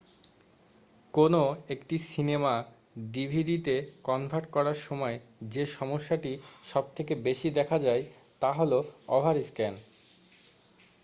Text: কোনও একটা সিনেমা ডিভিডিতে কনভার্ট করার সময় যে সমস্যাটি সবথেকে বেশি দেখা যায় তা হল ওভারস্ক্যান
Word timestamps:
কোনও 1.13 1.43
একটা 1.69 1.97
সিনেমা 2.11 2.53
ডিভিডিতে 3.13 3.75
কনভার্ট 4.03 4.47
করার 4.51 4.77
সময় 4.87 5.17
যে 5.53 5.63
সমস্যাটি 5.77 6.31
সবথেকে 6.63 7.13
বেশি 7.25 7.47
দেখা 7.59 7.77
যায় 7.79 8.03
তা 8.41 8.49
হল 8.53 8.71
ওভারস্ক্যান 9.09 9.73